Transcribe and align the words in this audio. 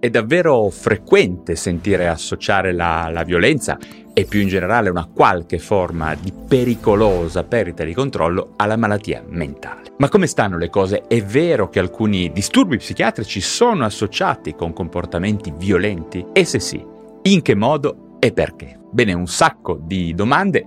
È 0.00 0.08
davvero 0.08 0.70
frequente 0.70 1.54
sentire 1.56 2.08
associare 2.08 2.72
la, 2.72 3.10
la, 3.12 3.22
violenza 3.22 3.76
e 4.14 4.24
più 4.24 4.40
in 4.40 4.48
generale 4.48 4.88
una 4.88 5.04
qualche 5.04 5.58
forma 5.58 6.14
di 6.14 6.32
pericolosa 6.32 7.44
perdita 7.44 7.84
di 7.84 7.92
controllo 7.92 8.54
alla 8.56 8.78
malattia 8.78 9.22
mentale. 9.28 9.92
Ma 9.98 10.08
come 10.08 10.26
stanno 10.26 10.56
le 10.56 10.70
cose? 10.70 11.02
È 11.06 11.22
vero 11.22 11.68
che 11.68 11.80
alcuni 11.80 12.32
disturbi 12.32 12.78
psichiatrici 12.78 13.42
sono 13.42 13.84
associati 13.84 14.54
con 14.54 14.72
comportamenti 14.72 15.52
violenti? 15.54 16.24
E 16.32 16.46
se 16.46 16.60
sì, 16.60 16.82
in 17.24 17.42
che 17.42 17.54
modo 17.54 18.16
e 18.20 18.32
perché? 18.32 18.78
Bene, 18.90 19.12
un 19.12 19.26
sacco 19.26 19.78
di 19.78 20.14
domande 20.14 20.64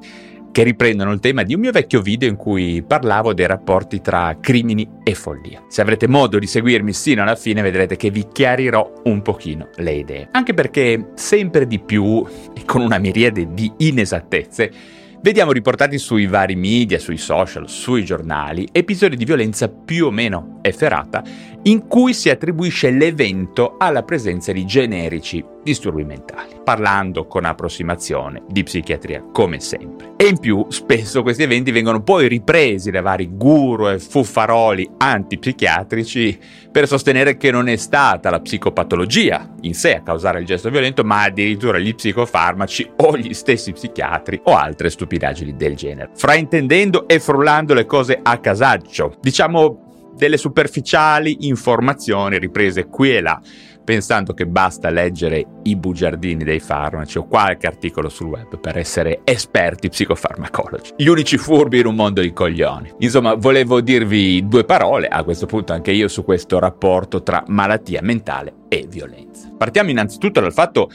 che 0.53 0.61
riprendono 0.61 1.11
il 1.11 1.19
tema 1.19 1.41
di 1.41 1.55
un 1.55 1.61
mio 1.61 1.71
vecchio 1.71 1.99
video 1.99 2.29
in 2.29 2.35
cui 2.35 2.83
parlavo 2.83 3.33
dei 3.33 3.47
rapporti 3.47 4.01
tra 4.01 4.37
crimini 4.39 4.87
e 5.03 5.15
follia. 5.15 5.63
Se 5.67 5.81
avrete 5.81 6.07
modo 6.07 6.37
di 6.37 6.45
seguirmi 6.45 6.93
sino 6.93 7.23
alla 7.23 7.35
fine 7.35 7.63
vedrete 7.63 7.97
che 7.97 8.11
vi 8.11 8.27
chiarirò 8.31 9.01
un 9.05 9.23
pochino 9.23 9.69
le 9.77 9.93
idee. 9.93 10.27
Anche 10.31 10.53
perché 10.53 11.09
sempre 11.15 11.65
di 11.65 11.79
più, 11.79 12.23
e 12.55 12.63
con 12.65 12.81
una 12.81 12.99
miriade 12.99 13.51
di 13.53 13.69
inesattezze, 13.77 15.01
Vediamo 15.23 15.53
riportati 15.53 15.99
sui 15.99 16.27
vari 16.27 16.57
media, 16.57 16.99
sui 16.99 17.15
social, 17.15 17.69
sui 17.69 18.03
giornali, 18.03 18.67
episodi 18.73 19.15
di 19.15 19.23
violenza 19.23 19.69
più 19.69 20.07
o 20.07 20.11
meno 20.11 20.59
efferata 20.61 21.23
in 21.63 21.87
cui 21.87 22.13
si 22.13 22.29
attribuisce 22.29 22.89
l'evento 22.89 23.75
alla 23.77 24.03
presenza 24.03 24.51
di 24.51 24.65
generici 24.65 25.43
disturbi 25.63 26.03
mentali, 26.03 26.59
parlando 26.61 27.25
con 27.25 27.45
approssimazione 27.45 28.43
di 28.49 28.63
psichiatria 28.63 29.23
come 29.31 29.61
sempre. 29.61 30.11
E 30.17 30.27
in 30.27 30.37
più, 30.37 30.65
spesso 30.69 31.21
questi 31.21 31.43
eventi 31.43 31.71
vengono 31.71 32.03
poi 32.03 32.27
ripresi 32.27 32.91
da 32.91 33.01
vari 33.01 33.29
guru 33.31 33.89
e 33.89 33.99
fuffaroli 33.99 34.89
antipsichiatrici 34.97 36.37
per 36.69 36.87
sostenere 36.87 37.37
che 37.37 37.49
non 37.49 37.69
è 37.69 37.77
stata 37.77 38.29
la 38.29 38.41
psicopatologia 38.41 39.53
in 39.61 39.73
sé 39.73 39.95
a 39.95 40.01
causare 40.01 40.39
il 40.39 40.45
gesto 40.45 40.69
violento, 40.69 41.03
ma 41.03 41.23
addirittura 41.23 41.79
gli 41.79 41.95
psicofarmaci 41.95 42.91
o 42.97 43.17
gli 43.17 43.33
stessi 43.33 43.71
psichiatri 43.71 44.41
o 44.43 44.55
altre 44.55 44.89
stupidaggini 44.89 45.55
del 45.55 45.75
genere. 45.75 46.11
Fraintendendo 46.13 47.07
e 47.07 47.19
frullando 47.19 47.73
le 47.73 47.85
cose 47.85 48.19
a 48.21 48.37
casaccio, 48.39 49.15
diciamo 49.21 49.82
delle 50.15 50.37
superficiali 50.37 51.47
informazioni 51.47 52.39
riprese 52.39 52.87
qui 52.87 53.15
e 53.15 53.21
là, 53.21 53.41
pensando 53.83 54.33
che 54.33 54.45
basta 54.45 54.89
leggere 54.89 55.45
i 55.63 55.75
bugiardini 55.75 56.43
dei 56.43 56.59
farmaci 56.59 57.17
o 57.17 57.27
qualche 57.27 57.67
articolo 57.67 58.09
sul 58.09 58.27
web 58.27 58.59
per 58.59 58.77
essere 58.77 59.21
esperti 59.23 59.89
psicofarmacologi. 59.89 60.93
Gli 60.95 61.07
unici 61.07 61.37
furbi 61.37 61.79
in 61.79 61.87
un 61.87 61.95
mondo 61.95 62.21
di 62.21 62.31
coglioni. 62.31 62.93
Insomma, 62.99 63.33
volevo 63.35 63.81
dirvi 63.81 64.47
due 64.47 64.63
parole, 64.63 65.07
a 65.07 65.23
questo 65.23 65.45
punto 65.45 65.73
anche 65.73 65.91
io, 65.91 66.07
su 66.07 66.23
questo 66.23 66.59
rapporto 66.59 67.23
tra 67.23 67.43
malattia 67.47 68.01
mentale 68.01 68.53
e 68.69 68.85
violenza. 68.89 69.51
Partiamo 69.57 69.89
innanzitutto 69.89 70.39
dal 70.39 70.53
fatto 70.53 70.89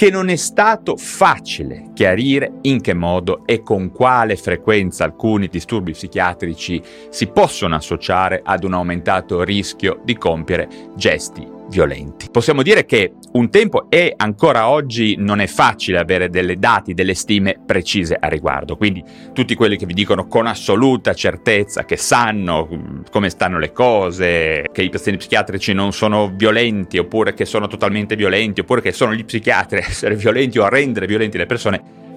che 0.00 0.08
non 0.08 0.30
è 0.30 0.36
stato 0.36 0.96
facile 0.96 1.90
chiarire 1.92 2.52
in 2.62 2.80
che 2.80 2.94
modo 2.94 3.42
e 3.44 3.62
con 3.62 3.92
quale 3.92 4.34
frequenza 4.34 5.04
alcuni 5.04 5.48
disturbi 5.48 5.92
psichiatrici 5.92 6.82
si 7.10 7.26
possono 7.26 7.74
associare 7.74 8.40
ad 8.42 8.64
un 8.64 8.72
aumentato 8.72 9.42
rischio 9.42 10.00
di 10.02 10.16
compiere 10.16 10.68
gesti 10.96 11.59
violenti. 11.70 12.28
Possiamo 12.30 12.62
dire 12.62 12.84
che 12.84 13.14
un 13.32 13.48
tempo 13.48 13.86
e 13.88 14.12
ancora 14.16 14.68
oggi 14.68 15.14
non 15.16 15.40
è 15.40 15.46
facile 15.46 15.98
avere 15.98 16.28
delle 16.28 16.56
dati, 16.56 16.92
delle 16.92 17.14
stime 17.14 17.58
precise 17.64 18.16
a 18.18 18.28
riguardo, 18.28 18.76
quindi 18.76 19.02
tutti 19.32 19.54
quelli 19.54 19.76
che 19.76 19.86
vi 19.86 19.94
dicono 19.94 20.26
con 20.26 20.46
assoluta 20.46 21.14
certezza 21.14 21.84
che 21.84 21.96
sanno 21.96 22.68
mm, 22.70 23.00
come 23.10 23.30
stanno 23.30 23.58
le 23.58 23.72
cose, 23.72 24.66
che 24.72 24.82
i 24.82 24.90
pazienti 24.90 25.20
psichiatrici 25.20 25.72
non 25.72 25.92
sono 25.92 26.32
violenti 26.34 26.98
oppure 26.98 27.32
che 27.32 27.44
sono 27.44 27.68
totalmente 27.68 28.16
violenti 28.16 28.60
oppure 28.60 28.82
che 28.82 28.92
sono 28.92 29.14
gli 29.14 29.24
psichiatri 29.24 29.78
a 29.78 29.84
essere 29.86 30.16
violenti 30.16 30.58
o 30.58 30.64
a 30.64 30.68
rendere 30.68 31.06
violenti 31.06 31.38
le 31.38 31.46
persone, 31.46 32.08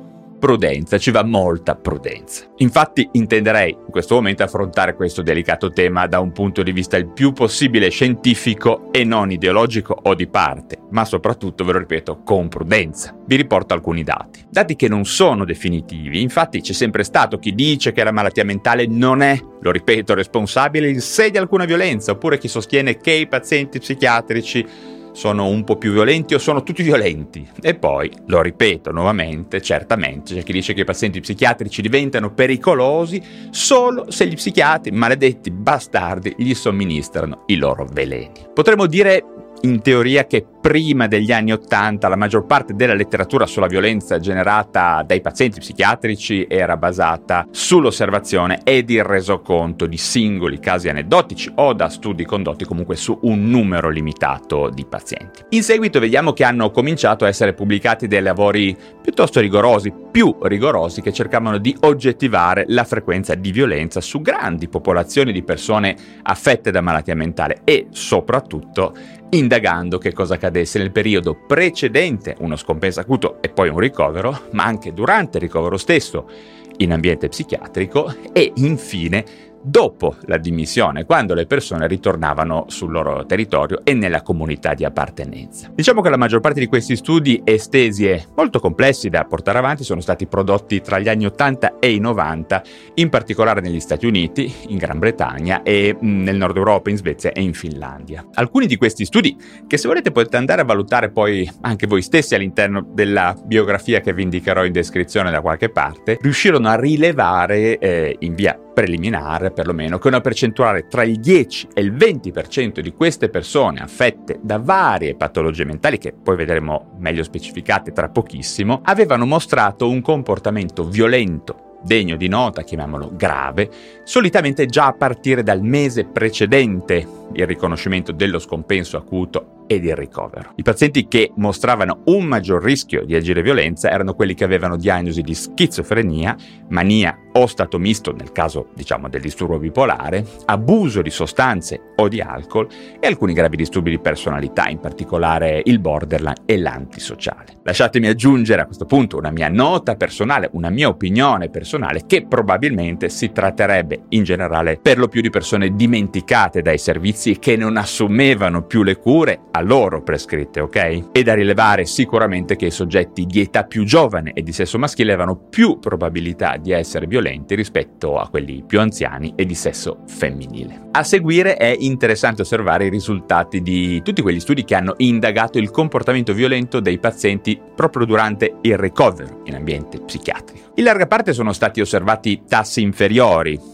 prudenza, 0.43 0.97
ci 0.97 1.09
va 1.09 1.23
molta 1.23 1.73
prudenza. 1.73 2.43
Infatti 2.57 3.07
intenderei 3.13 3.71
in 3.71 3.89
questo 3.89 4.15
momento 4.15 4.43
affrontare 4.43 4.93
questo 4.93 5.21
delicato 5.21 5.69
tema 5.69 6.05
da 6.05 6.19
un 6.19 6.33
punto 6.33 6.63
di 6.63 6.73
vista 6.73 6.97
il 6.97 7.07
più 7.07 7.31
possibile 7.31 7.87
scientifico 7.87 8.91
e 8.91 9.05
non 9.05 9.31
ideologico 9.31 9.97
o 10.03 10.13
di 10.13 10.27
parte, 10.27 10.79
ma 10.89 11.05
soprattutto, 11.05 11.63
ve 11.63 11.71
lo 11.71 11.79
ripeto, 11.79 12.23
con 12.25 12.49
prudenza. 12.49 13.15
Vi 13.25 13.37
riporto 13.37 13.73
alcuni 13.73 14.03
dati. 14.03 14.43
Dati 14.49 14.75
che 14.75 14.89
non 14.89 15.05
sono 15.05 15.45
definitivi, 15.45 16.21
infatti 16.21 16.59
c'è 16.59 16.73
sempre 16.73 17.05
stato 17.05 17.39
chi 17.39 17.55
dice 17.55 17.93
che 17.93 18.03
la 18.03 18.11
malattia 18.11 18.43
mentale 18.43 18.85
non 18.85 19.21
è, 19.21 19.39
lo 19.61 19.71
ripeto, 19.71 20.13
responsabile 20.13 20.89
in 20.89 20.99
sé 20.99 21.31
di 21.31 21.37
alcuna 21.37 21.63
violenza, 21.63 22.11
oppure 22.11 22.37
chi 22.37 22.49
sostiene 22.49 22.97
che 22.97 23.11
i 23.11 23.27
pazienti 23.29 23.79
psichiatrici 23.79 24.65
sono 25.13 25.47
un 25.47 25.63
po' 25.63 25.77
più 25.77 25.91
violenti 25.91 26.33
o 26.33 26.39
sono 26.39 26.63
tutti 26.63 26.83
violenti. 26.83 27.47
E 27.61 27.75
poi, 27.75 28.11
lo 28.27 28.41
ripeto 28.41 28.91
nuovamente, 28.91 29.61
certamente 29.61 30.35
c'è 30.35 30.43
chi 30.43 30.51
dice 30.51 30.73
che 30.73 30.81
i 30.81 30.85
pazienti 30.85 31.21
psichiatrici 31.21 31.81
diventano 31.81 32.33
pericolosi 32.33 33.21
solo 33.51 34.11
se 34.11 34.27
gli 34.27 34.35
psichiatri, 34.35 34.91
maledetti 34.91 35.51
bastardi, 35.51 36.33
gli 36.37 36.53
somministrano 36.53 37.43
i 37.47 37.55
loro 37.55 37.87
veleni. 37.91 38.31
Potremmo 38.53 38.85
dire 38.87 39.23
in 39.61 39.81
teoria 39.81 40.25
che 40.25 40.45
prima 40.63 41.07
degli 41.07 41.33
anni 41.33 41.51
Ottanta 41.51 42.07
la 42.07 42.15
maggior 42.15 42.45
parte 42.45 42.73
della 42.73 42.93
letteratura 42.93 43.45
sulla 43.45 43.67
violenza 43.67 44.17
generata 44.17 45.03
dai 45.05 45.19
pazienti 45.19 45.59
psichiatrici 45.59 46.45
era 46.47 46.77
basata 46.77 47.45
sull'osservazione 47.51 48.61
ed 48.63 48.89
il 48.89 49.03
resoconto 49.03 49.85
di 49.85 49.97
singoli 49.97 50.59
casi 50.59 50.87
aneddotici 50.87 51.51
o 51.55 51.73
da 51.73 51.89
studi 51.89 52.23
condotti 52.23 52.63
comunque 52.63 52.95
su 52.95 53.19
un 53.23 53.49
numero 53.49 53.89
limitato 53.89 54.69
di 54.69 54.85
pazienti. 54.85 55.43
In 55.49 55.63
seguito 55.63 55.99
vediamo 55.99 56.31
che 56.31 56.45
hanno 56.45 56.71
cominciato 56.71 57.25
a 57.25 57.27
essere 57.27 57.51
pubblicati 57.53 58.07
dei 58.07 58.21
lavori 58.21 58.73
piuttosto 59.01 59.41
rigorosi, 59.41 59.91
più 60.13 60.33
rigorosi, 60.43 61.01
che 61.01 61.11
cercavano 61.11 61.57
di 61.57 61.75
oggettivare 61.81 62.63
la 62.69 62.85
frequenza 62.85 63.35
di 63.35 63.51
violenza 63.51 63.99
su 63.99 64.21
grandi 64.21 64.69
popolazioni 64.69 65.33
di 65.33 65.43
persone 65.43 65.93
affette 66.21 66.71
da 66.71 66.79
malattia 66.79 67.15
mentale 67.15 67.63
e 67.65 67.87
soprattutto 67.89 68.93
indagando 69.33 69.97
che 69.97 70.13
cosa 70.13 70.37
accadesse 70.53 70.77
nel 70.77 70.91
periodo 70.91 71.33
precedente 71.33 72.35
uno 72.39 72.55
scompenso 72.55 72.99
acuto 72.99 73.41
e 73.41 73.49
poi 73.49 73.69
un 73.69 73.79
ricovero, 73.79 74.47
ma 74.51 74.63
anche 74.65 74.93
durante 74.93 75.37
il 75.37 75.43
ricovero 75.43 75.77
stesso 75.77 76.29
in 76.77 76.91
ambiente 76.91 77.27
psichiatrico 77.27 78.13
e 78.31 78.51
infine 78.55 79.25
dopo 79.63 80.15
la 80.25 80.37
dimissione, 80.37 81.05
quando 81.05 81.33
le 81.33 81.45
persone 81.45 81.87
ritornavano 81.87 82.65
sul 82.67 82.91
loro 82.91 83.25
territorio 83.25 83.79
e 83.83 83.93
nella 83.93 84.21
comunità 84.21 84.73
di 84.73 84.83
appartenenza. 84.83 85.71
Diciamo 85.73 86.01
che 86.01 86.09
la 86.09 86.17
maggior 86.17 86.41
parte 86.41 86.59
di 86.59 86.67
questi 86.67 86.95
studi 86.95 87.41
estesi 87.43 88.07
e 88.07 88.25
molto 88.35 88.59
complessi 88.59 89.09
da 89.09 89.23
portare 89.23 89.57
avanti 89.57 89.83
sono 89.83 90.01
stati 90.01 90.27
prodotti 90.27 90.81
tra 90.81 90.99
gli 90.99 91.07
anni 91.07 91.25
80 91.25 91.79
e 91.79 91.91
i 91.91 91.99
90, 91.99 92.61
in 92.95 93.09
particolare 93.09 93.61
negli 93.61 93.79
Stati 93.79 94.05
Uniti, 94.05 94.53
in 94.67 94.77
Gran 94.77 94.99
Bretagna 94.99 95.63
e 95.63 95.95
mm, 95.95 96.23
nel 96.23 96.35
nord 96.35 96.57
Europa, 96.57 96.89
in 96.89 96.97
Svezia 96.97 97.31
e 97.31 97.41
in 97.41 97.53
Finlandia. 97.53 98.25
Alcuni 98.33 98.67
di 98.67 98.75
questi 98.75 99.05
studi, 99.05 99.37
che 99.67 99.77
se 99.77 99.87
volete 99.87 100.11
potete 100.11 100.37
andare 100.37 100.61
a 100.61 100.65
valutare 100.65 101.09
poi 101.09 101.49
anche 101.61 101.87
voi 101.87 102.01
stessi 102.01 102.35
all'interno 102.35 102.85
della 102.93 103.35
biografia 103.43 104.01
che 104.01 104.13
vi 104.13 104.23
indicherò 104.23 104.65
in 104.65 104.71
descrizione 104.71 105.31
da 105.31 105.41
qualche 105.41 105.69
parte, 105.69 106.17
riuscirono 106.21 106.67
a 106.67 106.75
rilevare 106.75 107.77
eh, 107.77 108.15
in 108.19 108.35
via 108.35 108.57
preliminare 108.73 109.51
perlomeno, 109.51 109.97
che 109.99 110.07
una 110.07 110.21
percentuale 110.21 110.87
tra 110.87 111.03
il 111.03 111.19
10 111.19 111.69
e 111.73 111.81
il 111.81 111.93
20% 111.93 112.79
di 112.79 112.93
queste 112.93 113.29
persone 113.29 113.79
affette 113.79 114.39
da 114.41 114.57
varie 114.57 115.15
patologie 115.15 115.65
mentali, 115.65 115.97
che 115.97 116.13
poi 116.13 116.35
vedremo 116.35 116.95
meglio 116.97 117.23
specificate 117.23 117.91
tra 117.91 118.09
pochissimo, 118.09 118.81
avevano 118.83 119.25
mostrato 119.25 119.89
un 119.89 120.01
comportamento 120.01 120.83
violento 120.83 121.71
degno 121.83 122.15
di 122.15 122.27
nota, 122.27 122.63
chiamiamolo 122.63 123.11
grave, 123.13 123.69
solitamente 124.03 124.65
già 124.65 124.87
a 124.87 124.93
partire 124.93 125.43
dal 125.43 125.61
mese 125.61 126.05
precedente 126.05 127.05
il 127.33 127.45
riconoscimento 127.45 128.11
dello 128.11 128.39
scompenso 128.39 128.97
acuto 128.97 129.62
ed 129.73 129.85
il 129.85 129.95
ricovero. 129.95 130.51
I 130.55 130.63
pazienti 130.63 131.07
che 131.07 131.31
mostravano 131.35 132.01
un 132.05 132.25
maggior 132.25 132.63
rischio 132.63 133.05
di 133.05 133.15
agire 133.15 133.41
violenza 133.41 133.89
erano 133.89 134.13
quelli 134.13 134.33
che 134.33 134.43
avevano 134.43 134.77
diagnosi 134.77 135.21
di 135.21 135.33
schizofrenia, 135.33 136.35
mania 136.69 137.17
o 137.33 137.47
stato 137.47 137.79
misto 137.79 138.11
nel 138.11 138.31
caso 138.31 138.69
diciamo 138.75 139.09
del 139.09 139.21
disturbo 139.21 139.57
bipolare, 139.57 140.25
abuso 140.45 141.01
di 141.01 141.09
sostanze 141.09 141.93
o 141.95 142.07
di 142.07 142.21
alcol 142.21 142.67
e 142.99 143.07
alcuni 143.07 143.33
gravi 143.33 143.57
disturbi 143.57 143.89
di 143.89 143.99
personalità, 143.99 144.67
in 144.67 144.79
particolare 144.79 145.61
il 145.65 145.79
borderline 145.79 146.41
e 146.45 146.57
l'antisociale. 146.57 147.57
Lasciatemi 147.63 148.07
aggiungere 148.07 148.61
a 148.61 148.65
questo 148.65 148.85
punto 148.85 149.17
una 149.17 149.31
mia 149.31 149.49
nota 149.49 149.95
personale, 149.95 150.49
una 150.53 150.69
mia 150.69 150.87
opinione 150.87 151.49
personale 151.49 152.03
che 152.05 152.25
probabilmente 152.25 153.09
si 153.09 153.31
tratterebbe 153.31 154.03
in 154.09 154.23
generale 154.23 154.77
per 154.81 154.97
lo 154.97 155.07
più 155.07 155.21
di 155.21 155.29
persone 155.29 155.75
dimenticate 155.75 156.61
dai 156.61 156.77
servizi 156.77 157.39
che 157.39 157.55
non 157.55 157.77
assumevano 157.77 158.63
più 158.63 158.83
le 158.83 158.97
cure 158.97 159.39
a 159.51 159.61
loro 159.63 160.01
prescritte, 160.03 160.59
ok? 160.59 161.09
E 161.11 161.23
da 161.23 161.33
rilevare 161.33 161.85
sicuramente 161.85 162.55
che 162.55 162.67
i 162.67 162.71
soggetti 162.71 163.25
di 163.25 163.41
età 163.41 163.63
più 163.63 163.83
giovane 163.83 164.31
e 164.33 164.43
di 164.43 164.51
sesso 164.51 164.77
maschile 164.77 165.13
avevano 165.13 165.35
più 165.35 165.79
probabilità 165.79 166.57
di 166.57 166.71
essere 166.71 167.07
violenti 167.07 167.55
rispetto 167.55 168.17
a 168.17 168.27
quelli 168.29 168.63
più 168.65 168.79
anziani 168.79 169.33
e 169.35 169.45
di 169.45 169.55
sesso 169.55 170.03
femminile. 170.07 170.89
A 170.91 171.03
seguire 171.03 171.55
è 171.55 171.75
interessante 171.77 172.43
osservare 172.43 172.85
i 172.85 172.89
risultati 172.89 173.61
di 173.61 174.01
tutti 174.03 174.21
quegli 174.21 174.39
studi 174.39 174.63
che 174.63 174.75
hanno 174.75 174.93
indagato 174.97 175.57
il 175.57 175.71
comportamento 175.71 176.33
violento 176.33 176.79
dei 176.79 176.99
pazienti 176.99 177.59
proprio 177.75 178.05
durante 178.05 178.57
il 178.61 178.77
ricovero 178.77 179.41
in 179.45 179.55
ambiente 179.55 179.99
psichiatrico. 179.99 180.73
In 180.75 180.83
larga 180.83 181.07
parte 181.07 181.33
sono 181.33 181.51
stati 181.51 181.81
osservati 181.81 182.43
tassi 182.47 182.81
inferiori 182.81 183.72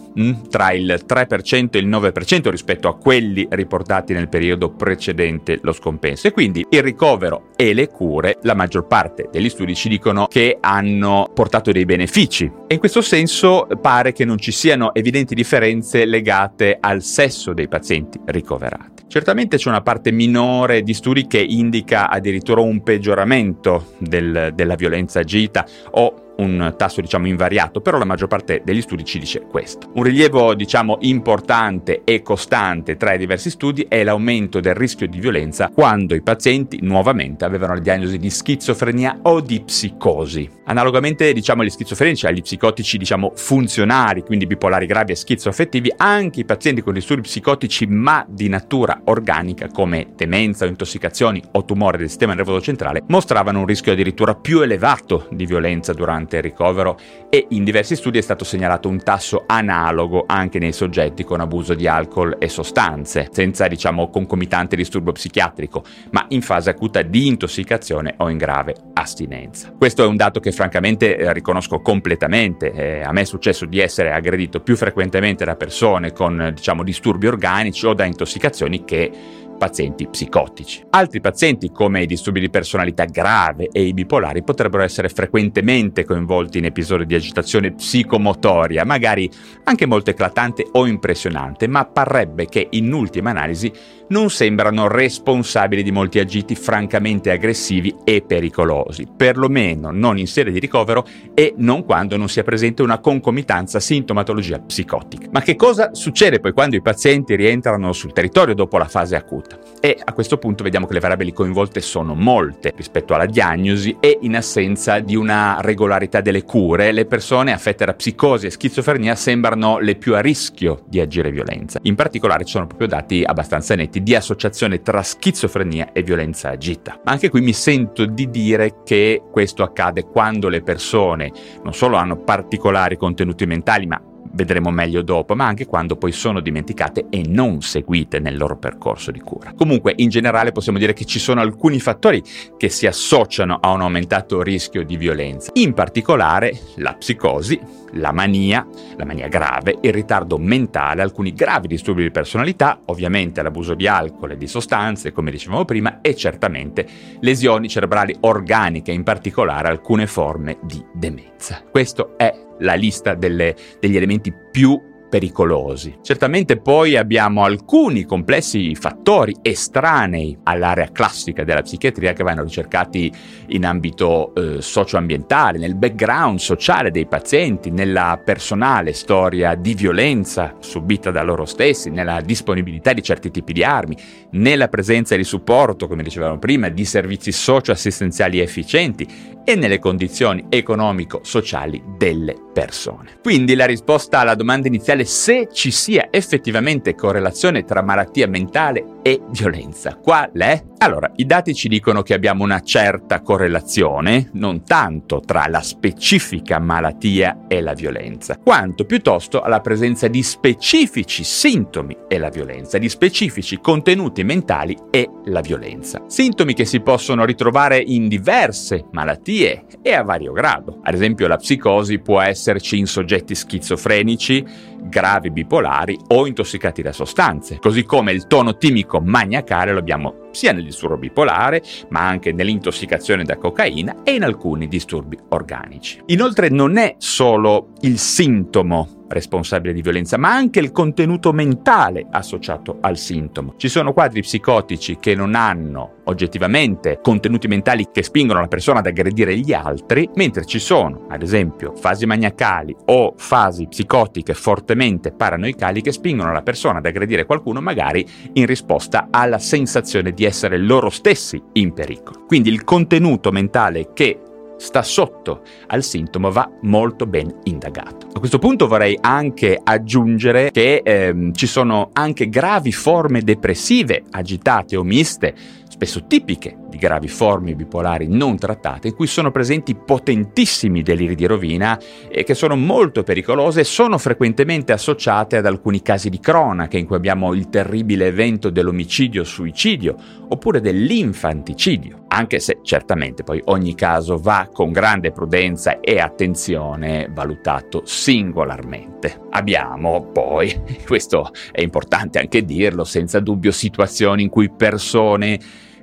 tra 0.49 0.71
il 0.71 1.03
3% 1.07 1.69
e 1.71 1.79
il 1.79 1.87
9% 1.87 2.49
rispetto 2.49 2.87
a 2.87 2.95
quelli 2.95 3.47
riportati 3.49 4.13
nel 4.13 4.29
periodo 4.29 4.71
precedente 4.71 5.59
lo 5.61 5.71
scompenso 5.71 6.27
e 6.27 6.31
quindi 6.31 6.65
il 6.69 6.81
ricovero 6.81 7.49
e 7.55 7.73
le 7.73 7.87
cure, 7.87 8.37
la 8.43 8.53
maggior 8.53 8.87
parte 8.87 9.29
degli 9.31 9.49
studi 9.49 9.75
ci 9.75 9.89
dicono 9.89 10.27
che 10.27 10.57
hanno 10.59 11.29
portato 11.33 11.71
dei 11.71 11.85
benefici 11.85 12.51
e 12.67 12.73
in 12.73 12.79
questo 12.79 13.01
senso 13.01 13.67
pare 13.81 14.11
che 14.11 14.25
non 14.25 14.37
ci 14.37 14.51
siano 14.51 14.93
evidenti 14.93 15.35
differenze 15.35 16.05
legate 16.05 16.77
al 16.79 17.01
sesso 17.01 17.53
dei 17.53 17.67
pazienti 17.67 18.19
ricoverati. 18.25 18.99
Certamente 19.07 19.57
c'è 19.57 19.69
una 19.69 19.81
parte 19.81 20.11
minore 20.11 20.83
di 20.83 20.93
studi 20.93 21.25
che 21.25 21.39
indica 21.39 22.09
addirittura 22.09 22.61
un 22.61 22.83
peggioramento 22.83 23.93
del, 23.97 24.51
della 24.53 24.75
violenza 24.75 25.21
agita 25.21 25.65
o 25.91 26.28
un 26.39 26.73
tasso 26.77 27.01
diciamo 27.01 27.27
invariato, 27.27 27.81
però 27.81 27.97
la 27.97 28.05
maggior 28.05 28.27
parte 28.27 28.61
degli 28.63 28.81
studi 28.81 29.05
ci 29.05 29.19
dice 29.19 29.41
questo. 29.41 29.91
Un 29.93 30.03
rilievo 30.03 30.53
diciamo 30.53 30.97
importante 31.01 32.01
e 32.03 32.21
costante 32.21 32.97
tra 32.97 33.13
i 33.13 33.17
diversi 33.17 33.49
studi 33.49 33.85
è 33.87 34.03
l'aumento 34.03 34.59
del 34.59 34.73
rischio 34.73 35.07
di 35.07 35.19
violenza 35.19 35.69
quando 35.73 36.15
i 36.15 36.21
pazienti 36.21 36.79
nuovamente 36.81 37.45
avevano 37.45 37.73
la 37.73 37.79
diagnosi 37.79 38.17
di 38.17 38.29
schizofrenia 38.29 39.19
o 39.23 39.41
di 39.41 39.61
psicosi. 39.61 40.49
Analogamente 40.65 41.33
diciamo 41.33 41.61
agli 41.61 41.69
schizofrenici, 41.69 42.25
agli 42.25 42.41
psicotici 42.41 42.97
diciamo 42.97 43.33
funzionali, 43.35 44.23
quindi 44.23 44.45
bipolari 44.45 44.85
gravi 44.85 45.11
e 45.11 45.15
schizoaffettivi, 45.15 45.93
anche 45.97 46.41
i 46.41 46.45
pazienti 46.45 46.81
con 46.81 46.93
disturbi 46.93 47.23
psicotici 47.23 47.85
ma 47.87 48.25
di 48.27 48.47
natura 48.47 49.01
organica 49.05 49.67
come 49.67 50.07
demenza 50.15 50.65
o 50.65 50.67
intossicazioni 50.67 51.41
o 51.51 51.65
tumore 51.65 51.97
del 51.97 52.07
sistema 52.07 52.33
nervoso 52.33 52.61
centrale 52.61 53.03
mostravano 53.07 53.59
un 53.59 53.65
rischio 53.65 53.91
addirittura 53.91 54.35
più 54.35 54.61
elevato 54.61 55.27
di 55.31 55.45
violenza 55.45 55.93
durante 55.93 56.28
durante 56.29 56.37
il 56.37 56.43
ricovero 56.43 56.97
e 57.29 57.47
in 57.49 57.63
diversi 57.63 57.95
studi 57.95 58.19
è 58.19 58.21
stato 58.21 58.43
segnalato 58.43 58.87
un 58.87 59.03
tasso 59.03 59.43
analogo 59.45 60.23
anche 60.27 60.59
nei 60.59 60.71
soggetti 60.71 61.23
con 61.23 61.41
abuso 61.41 61.73
di 61.73 61.87
alcol 61.87 62.37
e 62.39 62.47
sostanze, 62.47 63.27
senza 63.31 63.67
diciamo 63.67 64.09
concomitante 64.09 64.75
disturbo 64.75 65.11
psichiatrico, 65.11 65.83
ma 66.11 66.25
in 66.29 66.41
fase 66.41 66.69
acuta 66.69 67.01
di 67.01 67.27
intossicazione 67.27 68.13
o 68.17 68.29
in 68.29 68.37
grave 68.37 68.75
astinenza. 68.93 69.73
Questo 69.77 70.03
è 70.03 70.07
un 70.07 70.15
dato 70.15 70.39
che 70.39 70.51
francamente 70.51 71.17
eh, 71.17 71.33
riconosco 71.33 71.81
completamente, 71.81 72.71
eh, 72.71 73.01
a 73.01 73.11
me 73.11 73.21
è 73.21 73.25
successo 73.25 73.65
di 73.65 73.79
essere 73.79 74.11
aggredito 74.11 74.61
più 74.61 74.75
frequentemente 74.75 75.45
da 75.45 75.55
persone 75.55 76.11
con 76.13 76.51
diciamo 76.55 76.83
disturbi 76.83 77.27
organici 77.27 77.85
o 77.85 77.93
da 77.93 78.05
intossicazioni 78.05 78.83
che 78.85 79.11
pazienti 79.59 80.07
psicotici. 80.07 80.83
Altri 80.89 81.21
pazienti, 81.21 81.69
come 81.71 82.01
i 82.01 82.07
disturbi 82.07 82.39
di 82.39 82.49
personalità 82.49 83.05
grave 83.05 83.69
e 83.71 83.83
i 83.83 83.93
bipolari, 83.93 84.41
potrebbero 84.41 84.81
essere 84.81 85.09
frequentemente 85.09 86.05
coinvolti 86.05 86.57
in 86.57 86.65
episodi 86.65 87.05
di 87.05 87.13
agitazione 87.13 87.73
psicomotoria, 87.73 88.85
magari 88.85 89.29
anche 89.65 89.85
molto 89.85 90.09
eclatante 90.09 90.65
o 90.71 90.87
impressionante, 90.87 91.67
ma 91.67 91.85
parrebbe 91.85 92.47
che 92.47 92.67
in 92.71 92.91
ultima 92.91 93.29
analisi 93.29 93.71
non 94.09 94.29
sembrano 94.29 94.87
responsabili 94.87 95.83
di 95.83 95.91
molti 95.91 96.19
agiti 96.19 96.55
francamente 96.55 97.29
aggressivi 97.29 97.95
e 98.03 98.23
pericolosi, 98.25 99.07
perlomeno 99.15 99.91
non 99.91 100.17
in 100.17 100.27
sede 100.27 100.51
di 100.51 100.59
ricovero 100.59 101.05
e 101.33 101.53
non 101.57 101.83
quando 101.83 102.17
non 102.17 102.29
sia 102.29 102.43
presente 102.43 102.81
una 102.81 102.99
concomitanza 102.99 103.79
sintomatologia 103.79 104.59
psicotica. 104.59 105.27
Ma 105.31 105.41
che 105.41 105.55
cosa 105.55 105.93
succede 105.93 106.39
poi 106.39 106.53
quando 106.53 106.75
i 106.75 106.81
pazienti 106.81 107.35
rientrano 107.35 107.93
sul 107.93 108.13
territorio 108.13 108.55
dopo 108.55 108.77
la 108.77 108.87
fase 108.87 109.15
acuta? 109.15 109.48
Volta. 109.49 109.59
E 109.81 109.97
a 110.03 110.13
questo 110.13 110.37
punto 110.37 110.63
vediamo 110.63 110.85
che 110.85 110.93
le 110.93 110.99
variabili 110.99 111.31
coinvolte 111.31 111.79
sono 111.79 112.13
molte 112.13 112.73
rispetto 112.75 113.13
alla 113.13 113.25
diagnosi 113.25 113.95
e 113.99 114.19
in 114.21 114.35
assenza 114.35 114.99
di 114.99 115.15
una 115.15 115.59
regolarità 115.61 116.21
delle 116.21 116.43
cure, 116.43 116.91
le 116.91 117.05
persone 117.05 117.53
affette 117.53 117.85
da 117.85 117.93
psicosi 117.93 118.45
e 118.45 118.49
schizofrenia 118.49 119.15
sembrano 119.15 119.79
le 119.79 119.95
più 119.95 120.15
a 120.15 120.19
rischio 120.19 120.83
di 120.85 120.99
agire 120.99 121.31
violenza. 121.31 121.79
In 121.83 121.95
particolare 121.95 122.43
ci 122.43 122.51
sono 122.51 122.67
proprio 122.67 122.87
dati 122.87 123.23
abbastanza 123.25 123.73
netti 123.75 124.03
di 124.03 124.15
associazione 124.15 124.81
tra 124.81 125.01
schizofrenia 125.01 125.91
e 125.93 126.03
violenza 126.03 126.49
agita. 126.49 126.99
Ma 127.05 127.11
anche 127.11 127.29
qui 127.29 127.41
mi 127.41 127.53
sento 127.53 128.05
di 128.05 128.29
dire 128.29 128.81
che 128.83 129.21
questo 129.31 129.63
accade 129.63 130.03
quando 130.03 130.49
le 130.49 130.61
persone 130.61 131.31
non 131.63 131.73
solo 131.73 131.95
hanno 131.95 132.17
particolari 132.17 132.97
contenuti 132.97 133.45
mentali, 133.45 133.85
ma 133.85 134.01
vedremo 134.31 134.69
meglio 134.71 135.01
dopo, 135.01 135.35
ma 135.35 135.45
anche 135.45 135.65
quando 135.65 135.95
poi 135.95 136.11
sono 136.11 136.39
dimenticate 136.39 137.07
e 137.09 137.23
non 137.27 137.61
seguite 137.61 138.19
nel 138.19 138.37
loro 138.37 138.57
percorso 138.57 139.11
di 139.11 139.19
cura. 139.19 139.53
Comunque, 139.53 139.93
in 139.97 140.09
generale 140.09 140.51
possiamo 140.51 140.77
dire 140.77 140.93
che 140.93 141.05
ci 141.05 141.19
sono 141.19 141.41
alcuni 141.41 141.79
fattori 141.79 142.21
che 142.57 142.69
si 142.69 142.87
associano 142.87 143.57
a 143.61 143.71
un 143.71 143.81
aumentato 143.81 144.41
rischio 144.41 144.83
di 144.83 144.97
violenza, 144.97 145.51
in 145.55 145.73
particolare 145.73 146.57
la 146.75 146.93
psicosi, 146.93 147.59
la 147.93 148.11
mania, 148.11 148.65
la 148.97 149.05
mania 149.05 149.27
grave, 149.27 149.77
il 149.81 149.93
ritardo 149.93 150.37
mentale, 150.37 151.01
alcuni 151.01 151.33
gravi 151.33 151.67
disturbi 151.67 152.03
di 152.03 152.11
personalità, 152.11 152.81
ovviamente 152.85 153.41
l'abuso 153.41 153.73
di 153.73 153.87
alcol 153.87 154.31
e 154.31 154.37
di 154.37 154.47
sostanze, 154.47 155.11
come 155.11 155.31
dicevamo 155.31 155.65
prima, 155.65 156.01
e 156.01 156.15
certamente 156.15 156.87
lesioni 157.21 157.67
cerebrali 157.67 158.15
organiche, 158.21 158.91
in 158.91 159.03
particolare 159.03 159.69
alcune 159.69 160.07
forme 160.07 160.57
di 160.61 160.83
demenza. 160.93 161.63
Questo 161.69 162.17
è 162.17 162.47
la 162.59 162.73
lista 162.73 163.13
delle, 163.13 163.55
degli 163.79 163.97
elementi 163.97 164.33
più 164.51 164.88
pericolosi. 165.09 165.97
Certamente 166.01 166.57
poi 166.57 166.95
abbiamo 166.95 167.43
alcuni 167.43 168.05
complessi 168.05 168.75
fattori 168.75 169.35
estranei 169.41 170.37
all'area 170.43 170.91
classica 170.91 171.43
della 171.43 171.63
psichiatria 171.63 172.13
che 172.13 172.23
vanno 172.23 172.43
ricercati 172.43 173.11
in 173.47 173.65
ambito 173.65 174.33
eh, 174.35 174.61
socioambientale, 174.61 175.57
nel 175.57 175.75
background 175.75 176.39
sociale 176.39 176.91
dei 176.91 177.07
pazienti, 177.07 177.71
nella 177.71 178.21
personale 178.23 178.93
storia 178.93 179.55
di 179.55 179.73
violenza 179.73 180.55
subita 180.59 181.11
da 181.11 181.23
loro 181.23 181.45
stessi, 181.45 181.89
nella 181.89 182.21
disponibilità 182.21 182.93
di 182.93 183.01
certi 183.01 183.31
tipi 183.31 183.53
di 183.53 183.63
armi, 183.63 183.97
nella 184.31 184.67
presenza 184.67 185.15
di 185.15 185.23
supporto, 185.23 185.87
come 185.87 186.03
dicevamo 186.03 186.37
prima, 186.37 186.69
di 186.69 186.85
servizi 186.85 187.31
socioassistenziali 187.31 188.39
efficienti 188.39 189.07
e 189.43 189.55
nelle 189.55 189.79
condizioni 189.79 190.45
economico-sociali 190.49 191.81
delle 191.97 192.35
persone. 192.53 193.17
Quindi 193.23 193.55
la 193.55 193.65
risposta 193.65 194.19
alla 194.19 194.35
domanda 194.35 194.67
iniziale 194.67 194.98
se 195.05 195.49
ci 195.51 195.71
sia 195.71 196.07
effettivamente 196.11 196.95
correlazione 196.95 197.63
tra 197.63 197.81
malattia 197.81 198.27
mentale 198.27 198.98
e 199.01 199.21
violenza. 199.29 199.95
Qual 199.95 200.31
è? 200.31 200.63
Allora, 200.81 201.11
i 201.17 201.25
dati 201.25 201.53
ci 201.53 201.67
dicono 201.67 202.01
che 202.01 202.13
abbiamo 202.13 202.43
una 202.43 202.61
certa 202.61 203.21
correlazione, 203.21 204.29
non 204.33 204.63
tanto 204.63 205.19
tra 205.19 205.45
la 205.47 205.61
specifica 205.61 206.57
malattia 206.57 207.45
e 207.47 207.59
la 207.61 207.73
violenza, 207.73 208.37
quanto 208.37 208.85
piuttosto 208.85 209.41
alla 209.41 209.59
presenza 209.59 210.07
di 210.07 210.23
specifici 210.23 211.23
sintomi 211.23 211.95
e 212.07 212.17
la 212.17 212.29
violenza, 212.29 212.77
di 212.77 212.87
specifici 212.87 213.59
contenuti 213.59 214.23
mentali 214.23 214.77
e 214.89 215.09
la 215.25 215.41
violenza. 215.41 216.01
Sintomi 216.07 216.53
che 216.53 216.65
si 216.65 216.79
possono 216.79 217.25
ritrovare 217.25 217.77
in 217.77 218.07
diverse 218.07 218.85
malattie 218.91 219.65
e 219.81 219.93
a 219.93 220.03
vario 220.03 220.31
grado. 220.31 220.79
Ad 220.83 220.93
esempio, 220.93 221.27
la 221.27 221.35
psicosi 221.35 221.99
può 221.99 222.21
esserci 222.21 222.77
in 222.77 222.87
soggetti 222.87 223.35
schizofrenici, 223.35 224.45
gravi 224.81 225.29
bipolari 225.29 225.97
o 226.07 226.25
intossicati 226.25 226.81
da 226.81 226.93
sostanze, 226.93 227.59
così 227.59 227.83
come 227.83 228.13
il 228.13 228.27
tono 228.27 228.55
timico 228.55 228.88
maniacale 228.97 229.71
lo 229.71 229.79
abbiamo 229.79 230.27
sia 230.31 230.51
nel 230.51 230.63
disturbo 230.63 230.97
bipolare, 230.97 231.61
ma 231.89 232.07
anche 232.07 232.31
nell'intossicazione 232.31 233.23
da 233.23 233.37
cocaina 233.37 233.97
e 234.03 234.13
in 234.13 234.23
alcuni 234.23 234.67
disturbi 234.67 235.17
organici. 235.29 236.01
Inoltre 236.07 236.49
non 236.49 236.77
è 236.77 236.95
solo 236.97 237.69
il 237.81 237.97
sintomo 237.97 238.98
responsabile 239.09 239.73
di 239.73 239.81
violenza, 239.81 240.17
ma 240.17 240.33
anche 240.33 240.59
il 240.59 240.71
contenuto 240.71 241.33
mentale 241.33 242.07
associato 242.09 242.77
al 242.81 242.97
sintomo. 242.97 243.55
Ci 243.57 243.67
sono 243.67 243.93
quadri 243.93 244.21
psicotici 244.21 244.97
che 244.99 245.15
non 245.15 245.35
hanno 245.35 245.97
oggettivamente 246.05 246.99
contenuti 247.01 247.47
mentali 247.47 247.87
che 247.91 248.03
spingono 248.03 248.39
la 248.39 248.47
persona 248.47 248.79
ad 248.79 248.87
aggredire 248.87 249.37
gli 249.37 249.53
altri, 249.53 250.09
mentre 250.15 250.45
ci 250.45 250.59
sono, 250.59 251.05
ad 251.09 251.21
esempio, 251.21 251.75
fasi 251.75 252.05
maniacali 252.05 252.75
o 252.85 253.13
fasi 253.17 253.67
psicotiche 253.67 254.33
fortemente 254.33 255.11
paranoicali 255.11 255.81
che 255.81 255.91
spingono 255.91 256.31
la 256.31 256.41
persona 256.41 256.79
ad 256.79 256.85
aggredire 256.85 257.25
qualcuno 257.25 257.61
magari 257.61 258.05
in 258.33 258.45
risposta 258.45 259.07
alla 259.11 259.39
sensazione 259.39 260.11
di 260.11 260.25
essere 260.25 260.57
loro 260.57 260.89
stessi 260.89 261.41
in 261.53 261.73
pericolo. 261.73 262.25
Quindi 262.25 262.49
il 262.49 262.63
contenuto 262.63 263.31
mentale 263.31 263.91
che 263.93 264.19
sta 264.59 264.83
sotto 264.83 265.41
al 265.67 265.83
sintomo 265.83 266.31
va 266.31 266.51
molto 266.61 267.05
ben 267.05 267.33
indagato. 267.45 268.07
A 268.13 268.19
questo 268.19 268.37
punto 268.37 268.67
vorrei 268.67 268.97
anche 268.99 269.59
aggiungere 269.61 270.51
che 270.51 270.81
ehm, 270.83 271.33
ci 271.33 271.47
sono 271.47 271.89
anche 271.93 272.29
gravi 272.29 272.71
forme 272.71 273.21
depressive 273.21 274.03
agitate 274.11 274.75
o 274.75 274.83
miste 274.83 275.33
spesso 275.69 276.05
tipiche 276.07 276.57
di 276.67 276.77
gravi 276.77 277.07
forme 277.07 277.55
bipolari 277.55 278.07
non 278.09 278.37
trattate, 278.37 278.89
in 278.89 278.95
cui 278.95 279.07
sono 279.07 279.31
presenti 279.31 279.75
potentissimi 279.75 280.81
deliri 280.81 281.15
di 281.15 281.25
rovina 281.25 281.79
e 282.09 282.23
che 282.23 282.33
sono 282.33 282.55
molto 282.55 283.03
pericolose 283.03 283.61
e 283.61 283.63
sono 283.63 283.97
frequentemente 283.97 284.73
associate 284.73 285.37
ad 285.37 285.45
alcuni 285.45 285.81
casi 285.81 286.09
di 286.09 286.19
cronaca 286.19 286.77
in 286.77 286.85
cui 286.85 286.95
abbiamo 286.95 287.33
il 287.33 287.49
terribile 287.49 288.07
evento 288.07 288.49
dell'omicidio-suicidio 288.49 289.95
oppure 290.29 290.59
dell'infanticidio, 290.59 292.05
anche 292.09 292.39
se 292.39 292.59
certamente 292.63 293.23
poi 293.23 293.41
ogni 293.45 293.75
caso 293.75 294.17
va 294.17 294.49
con 294.51 294.71
grande 294.71 295.11
prudenza 295.11 295.79
e 295.79 295.99
attenzione 295.99 297.09
valutato 297.11 297.83
singolarmente. 297.85 299.21
Abbiamo 299.31 300.09
poi, 300.11 300.61
questo 300.85 301.31
è 301.51 301.61
importante 301.61 302.19
anche 302.19 302.43
dirlo, 302.43 302.83
senza 302.83 303.19
dubbio 303.19 303.51
situazioni 303.51 304.23
in 304.23 304.29
cui 304.29 304.49
persone 304.49 305.39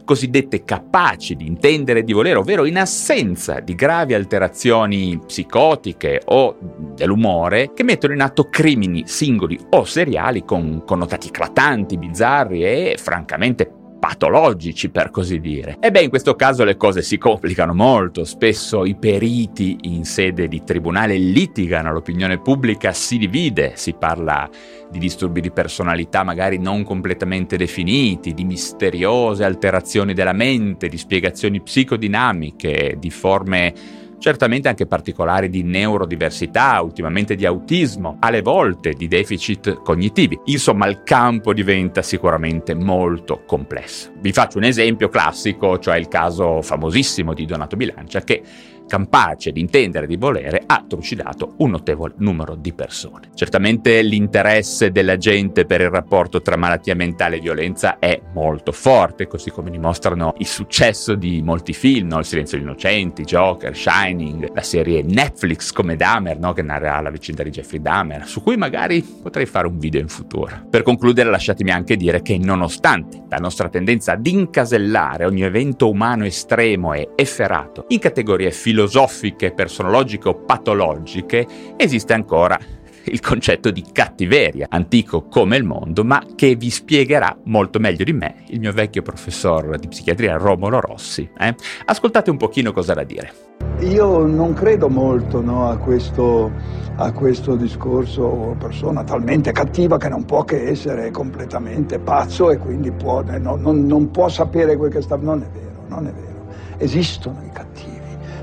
cosiddette 0.06 0.64
capaci 0.64 1.36
di 1.36 1.46
intendere 1.46 1.98
e 1.98 2.04
di 2.04 2.14
volere, 2.14 2.38
ovvero 2.38 2.64
in 2.64 2.78
assenza 2.78 3.60
di 3.60 3.74
gravi 3.74 4.14
alterazioni 4.14 5.20
psicotiche 5.26 6.22
o 6.24 6.56
dell'umore, 6.94 7.72
che 7.74 7.82
mettono 7.82 8.14
in 8.14 8.22
atto 8.22 8.48
crimini 8.48 9.02
singoli 9.06 9.58
o 9.70 9.84
seriali 9.84 10.44
con 10.44 10.84
connotati 10.86 11.28
eclatanti, 11.28 11.98
bizzarri 11.98 12.64
e 12.64 12.96
francamente 12.98 13.84
patologici 13.98 14.90
per 14.90 15.10
così 15.10 15.40
dire. 15.40 15.76
E 15.80 15.90
beh, 15.90 16.02
in 16.02 16.08
questo 16.08 16.34
caso 16.34 16.64
le 16.64 16.76
cose 16.76 17.02
si 17.02 17.18
complicano 17.18 17.74
molto, 17.74 18.24
spesso 18.24 18.84
i 18.84 18.94
periti 18.94 19.78
in 19.82 20.04
sede 20.04 20.48
di 20.48 20.62
tribunale 20.64 21.16
litigano, 21.16 21.92
l'opinione 21.92 22.38
pubblica 22.38 22.92
si 22.92 23.18
divide, 23.18 23.72
si 23.74 23.94
parla 23.94 24.48
di 24.90 24.98
disturbi 24.98 25.40
di 25.40 25.50
personalità 25.50 26.22
magari 26.22 26.58
non 26.58 26.84
completamente 26.84 27.56
definiti, 27.56 28.34
di 28.34 28.44
misteriose 28.44 29.44
alterazioni 29.44 30.14
della 30.14 30.32
mente, 30.32 30.88
di 30.88 30.98
spiegazioni 30.98 31.60
psicodinamiche, 31.60 32.96
di 32.98 33.10
forme 33.10 33.74
certamente 34.18 34.68
anche 34.68 34.86
particolari 34.86 35.48
di 35.48 35.62
neurodiversità, 35.62 36.80
ultimamente 36.80 37.34
di 37.34 37.46
autismo, 37.46 38.16
alle 38.20 38.42
volte 38.42 38.92
di 38.92 39.08
deficit 39.08 39.82
cognitivi. 39.82 40.38
Insomma, 40.46 40.86
il 40.86 41.02
campo 41.04 41.52
diventa 41.52 42.02
sicuramente 42.02 42.74
molto 42.74 43.42
complesso. 43.46 44.12
Vi 44.20 44.32
faccio 44.32 44.58
un 44.58 44.64
esempio 44.64 45.08
classico, 45.08 45.78
cioè 45.78 45.96
il 45.96 46.08
caso 46.08 46.62
famosissimo 46.62 47.34
di 47.34 47.44
Donato 47.44 47.76
Bilancia 47.76 48.20
che 48.20 48.42
capace 48.86 49.52
di 49.52 49.60
intendere 49.60 50.04
e 50.04 50.08
di 50.08 50.16
volere, 50.16 50.62
ha 50.64 50.84
trucidato 50.86 51.54
un 51.58 51.70
notevole 51.70 52.14
numero 52.18 52.54
di 52.54 52.72
persone. 52.72 53.30
Certamente 53.34 54.00
l'interesse 54.02 54.90
della 54.90 55.16
gente 55.16 55.64
per 55.64 55.80
il 55.80 55.90
rapporto 55.90 56.42
tra 56.42 56.56
malattia 56.56 56.94
mentale 56.94 57.36
e 57.36 57.40
violenza 57.40 57.98
è 57.98 58.20
molto 58.32 58.72
forte, 58.72 59.26
così 59.26 59.50
come 59.50 59.70
dimostrano 59.70 60.34
il 60.38 60.46
successo 60.46 61.14
di 61.14 61.42
molti 61.42 61.72
film, 61.72 62.08
no? 62.08 62.18
Il 62.18 62.24
silenzio 62.24 62.56
degli 62.56 62.66
innocenti, 62.66 63.22
Joker, 63.22 63.76
Shining, 63.76 64.52
la 64.54 64.62
serie 64.62 65.02
Netflix 65.02 65.72
come 65.72 65.96
Dahmer, 65.96 66.38
no? 66.38 66.52
che 66.52 66.62
narra 66.62 67.00
la 67.00 67.10
vicenda 67.10 67.42
di 67.42 67.50
Jeffrey 67.50 67.80
Dahmer, 67.80 68.26
su 68.26 68.42
cui 68.42 68.56
magari 68.56 69.02
potrei 69.02 69.46
fare 69.46 69.66
un 69.66 69.78
video 69.78 70.00
in 70.00 70.08
futuro. 70.08 70.66
Per 70.68 70.82
concludere 70.82 71.30
lasciatemi 71.30 71.70
anche 71.70 71.96
dire 71.96 72.22
che 72.22 72.38
nonostante 72.38 73.24
la 73.28 73.38
nostra 73.38 73.68
tendenza 73.68 74.12
ad 74.12 74.26
incasellare 74.26 75.24
ogni 75.24 75.42
evento 75.42 75.88
umano 75.88 76.24
estremo 76.24 76.92
e 76.92 77.10
efferato 77.14 77.84
in 77.88 77.98
categorie 77.98 78.50
filosofiche, 78.50 78.75
filosofiche, 78.76 79.52
personologiche 79.52 80.28
o 80.28 80.34
patologiche, 80.34 81.46
esiste 81.76 82.12
ancora 82.12 82.58
il 83.04 83.20
concetto 83.20 83.70
di 83.70 83.84
cattiveria, 83.92 84.66
antico 84.68 85.28
come 85.28 85.56
il 85.56 85.64
mondo, 85.64 86.04
ma 86.04 86.22
che 86.34 86.56
vi 86.56 86.70
spiegherà 86.70 87.38
molto 87.44 87.78
meglio 87.78 88.04
di 88.04 88.12
me 88.12 88.42
il 88.48 88.58
mio 88.58 88.72
vecchio 88.72 89.00
professor 89.00 89.78
di 89.78 89.88
psichiatria 89.88 90.36
Romolo 90.36 90.80
Rossi. 90.80 91.28
Eh? 91.38 91.54
Ascoltate 91.86 92.30
un 92.30 92.36
pochino 92.36 92.72
cosa 92.72 92.94
da 92.94 93.04
dire. 93.04 93.32
Io 93.80 94.26
non 94.26 94.52
credo 94.54 94.88
molto 94.88 95.40
no, 95.40 95.68
a, 95.70 95.76
questo, 95.78 96.50
a, 96.96 97.12
questo, 97.12 97.54
discorso 97.54 98.56
persona 98.58 99.04
talmente 99.04 99.52
cattiva 99.52 99.96
che 99.98 100.08
non 100.08 100.24
può 100.24 100.42
che 100.44 100.68
essere 100.68 101.12
completamente 101.12 102.00
pazzo 102.00 102.50
e 102.50 102.58
quindi 102.58 102.90
può, 102.90 103.22
no, 103.22 103.54
non, 103.54 103.86
non 103.86 104.10
può 104.10 104.28
sapere 104.28 104.76
quel 104.76 104.90
che 104.90 105.00
sta... 105.00 105.16
Non 105.16 105.42
è 105.42 105.48
vero, 105.48 105.84
non 105.86 106.06
è 106.08 106.12
vero. 106.12 106.34
Esistono 106.78 107.40
i 107.46 107.50
cattivi 107.52 107.75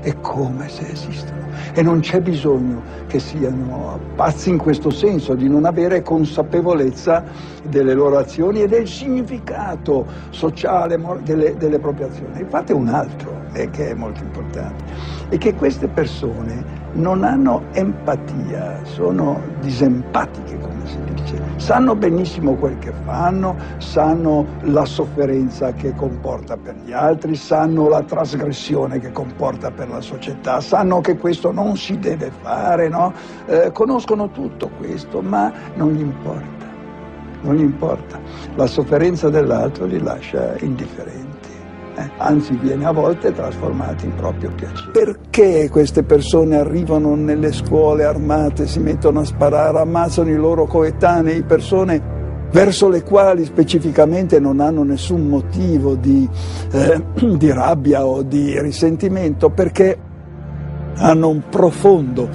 è 0.04 0.20
come 0.20 0.68
se 0.68 0.86
esistono 0.86 1.48
e 1.72 1.80
non 1.80 2.00
c'è 2.00 2.20
bisogno 2.20 2.84
che 3.06 3.18
siano 3.18 3.98
pazzi 4.14 4.50
in 4.50 4.58
questo 4.58 4.90
senso, 4.90 5.34
di 5.34 5.48
non 5.48 5.64
avere 5.64 6.02
consapevolezza 6.02 7.24
delle 7.62 7.94
loro 7.94 8.18
azioni 8.18 8.60
e 8.60 8.68
del 8.68 8.86
significato 8.86 10.06
sociale 10.28 11.00
delle, 11.22 11.56
delle 11.56 11.78
proprie 11.78 12.06
azioni. 12.06 12.40
Il 12.40 12.46
è 12.72 12.74
un 12.74 12.88
altro, 12.88 13.43
eh, 13.54 13.70
che 13.70 13.90
è 13.90 13.94
molto 13.94 14.22
importante, 14.22 14.84
è 15.30 15.38
che 15.38 15.54
queste 15.54 15.88
persone 15.88 16.82
non 16.94 17.24
hanno 17.24 17.62
empatia, 17.72 18.80
sono 18.84 19.40
disempatiche, 19.60 20.58
come 20.58 20.86
si 20.86 20.98
dice, 21.14 21.42
sanno 21.56 21.94
benissimo 21.94 22.54
quel 22.54 22.78
che 22.78 22.92
fanno, 23.04 23.56
sanno 23.78 24.46
la 24.62 24.84
sofferenza 24.84 25.72
che 25.72 25.94
comporta 25.94 26.56
per 26.56 26.76
gli 26.84 26.92
altri, 26.92 27.34
sanno 27.34 27.88
la 27.88 28.02
trasgressione 28.02 29.00
che 29.00 29.10
comporta 29.12 29.70
per 29.70 29.88
la 29.88 30.00
società, 30.00 30.60
sanno 30.60 31.00
che 31.00 31.16
questo 31.16 31.50
non 31.50 31.76
si 31.76 31.98
deve 31.98 32.30
fare, 32.42 32.88
no? 32.88 33.12
eh, 33.46 33.70
conoscono 33.72 34.30
tutto 34.30 34.70
questo, 34.78 35.20
ma 35.20 35.52
non 35.74 35.92
gli 35.92 36.00
importa, 36.00 36.66
non 37.42 37.54
gli 37.54 37.62
importa. 37.62 38.20
La 38.54 38.66
sofferenza 38.66 39.30
dell'altro 39.30 39.86
li 39.86 40.00
lascia 40.00 40.54
indifferenti 40.58 41.33
eh, 41.96 42.10
anzi 42.18 42.56
viene 42.56 42.86
a 42.86 42.92
volte 42.92 43.32
trasformato 43.32 44.04
in 44.04 44.14
proprio 44.14 44.50
piacere. 44.54 44.90
Perché 44.92 45.68
queste 45.70 46.02
persone 46.02 46.56
arrivano 46.56 47.14
nelle 47.14 47.52
scuole 47.52 48.04
armate, 48.04 48.66
si 48.66 48.80
mettono 48.80 49.20
a 49.20 49.24
sparare, 49.24 49.78
ammazzano 49.78 50.30
i 50.30 50.36
loro 50.36 50.66
coetanei, 50.66 51.42
persone 51.44 52.12
verso 52.50 52.88
le 52.88 53.02
quali 53.02 53.44
specificamente 53.44 54.38
non 54.38 54.60
hanno 54.60 54.84
nessun 54.84 55.26
motivo 55.26 55.96
di, 55.96 56.28
eh, 56.70 57.02
di 57.36 57.50
rabbia 57.50 58.06
o 58.06 58.22
di 58.22 58.60
risentimento, 58.60 59.50
perché 59.50 59.98
hanno 60.96 61.28
un 61.28 61.42
profondo, 61.48 62.28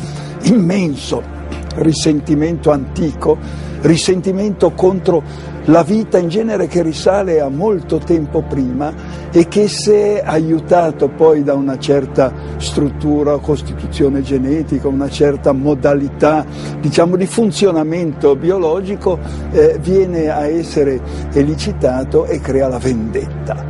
immenso 0.43 1.37
risentimento 1.75 2.71
antico, 2.71 3.37
risentimento 3.81 4.71
contro 4.71 5.23
la 5.65 5.83
vita 5.83 6.17
in 6.17 6.29
genere 6.29 6.67
che 6.67 6.81
risale 6.81 7.39
a 7.39 7.49
molto 7.49 7.97
tempo 7.97 8.41
prima 8.41 8.91
e 9.31 9.47
che 9.47 9.67
se 9.67 10.21
aiutato 10.21 11.07
poi 11.09 11.43
da 11.43 11.53
una 11.53 11.77
certa 11.77 12.33
struttura, 12.57 13.37
costituzione 13.37 14.21
genetica, 14.21 14.87
una 14.87 15.09
certa 15.09 15.51
modalità 15.51 16.45
diciamo, 16.79 17.15
di 17.15 17.25
funzionamento 17.25 18.35
biologico, 18.35 19.19
eh, 19.51 19.77
viene 19.79 20.29
a 20.29 20.47
essere 20.47 20.99
elicitato 21.33 22.25
e 22.25 22.39
crea 22.39 22.67
la 22.67 22.79
vendetta. 22.79 23.65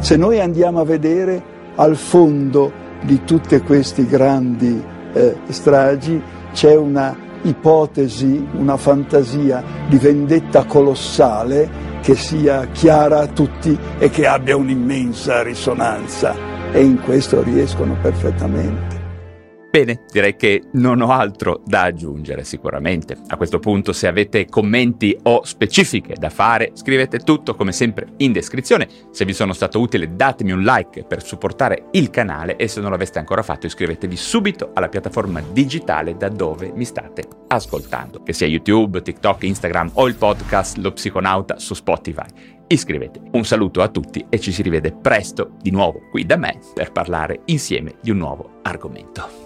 Se 0.00 0.16
noi 0.16 0.40
andiamo 0.40 0.80
a 0.80 0.84
vedere 0.84 1.42
al 1.76 1.96
fondo 1.96 2.84
di 3.02 3.24
tutti 3.24 3.58
questi 3.60 4.06
grandi 4.06 4.82
eh, 5.12 5.36
stragi 5.48 6.22
c'è 6.52 6.74
una 6.74 7.16
ipotesi, 7.42 8.46
una 8.56 8.76
fantasia 8.76 9.62
di 9.88 9.96
vendetta 9.98 10.64
colossale 10.64 11.95
che 12.06 12.14
sia 12.14 12.68
chiara 12.68 13.18
a 13.18 13.26
tutti 13.26 13.76
e 13.98 14.10
che 14.10 14.28
abbia 14.28 14.54
un'immensa 14.54 15.42
risonanza 15.42 16.36
e 16.70 16.80
in 16.80 17.00
questo 17.00 17.42
riescono 17.42 17.96
perfettamente. 18.00 18.95
Bene, 19.76 20.04
direi 20.10 20.36
che 20.36 20.68
non 20.72 21.02
ho 21.02 21.10
altro 21.10 21.60
da 21.66 21.82
aggiungere 21.82 22.44
sicuramente. 22.44 23.14
A 23.26 23.36
questo 23.36 23.58
punto 23.58 23.92
se 23.92 24.06
avete 24.06 24.46
commenti 24.46 25.14
o 25.24 25.44
specifiche 25.44 26.14
da 26.18 26.30
fare, 26.30 26.70
scrivete 26.72 27.18
tutto 27.18 27.54
come 27.54 27.72
sempre 27.72 28.06
in 28.16 28.32
descrizione. 28.32 28.88
Se 29.10 29.26
vi 29.26 29.34
sono 29.34 29.52
stato 29.52 29.78
utile 29.78 30.16
datemi 30.16 30.52
un 30.52 30.62
like 30.62 31.04
per 31.04 31.22
supportare 31.22 31.88
il 31.90 32.08
canale 32.08 32.56
e 32.56 32.68
se 32.68 32.80
non 32.80 32.90
l'aveste 32.90 33.18
ancora 33.18 33.42
fatto 33.42 33.66
iscrivetevi 33.66 34.16
subito 34.16 34.70
alla 34.72 34.88
piattaforma 34.88 35.42
digitale 35.52 36.16
da 36.16 36.30
dove 36.30 36.72
mi 36.74 36.86
state 36.86 37.24
ascoltando, 37.48 38.22
che 38.22 38.32
sia 38.32 38.46
YouTube, 38.46 39.02
TikTok, 39.02 39.42
Instagram 39.42 39.90
o 39.92 40.08
il 40.08 40.14
podcast 40.14 40.78
Lo 40.78 40.92
Psiconauta 40.92 41.58
su 41.58 41.74
Spotify. 41.74 42.24
Iscrivetevi. 42.66 43.28
Un 43.32 43.44
saluto 43.44 43.82
a 43.82 43.88
tutti 43.88 44.24
e 44.30 44.40
ci 44.40 44.52
si 44.52 44.62
rivede 44.62 44.92
presto 44.92 45.50
di 45.60 45.70
nuovo 45.70 46.08
qui 46.10 46.24
da 46.24 46.36
me 46.36 46.60
per 46.72 46.92
parlare 46.92 47.42
insieme 47.44 47.96
di 48.00 48.10
un 48.10 48.16
nuovo 48.16 48.60
argomento. 48.62 49.45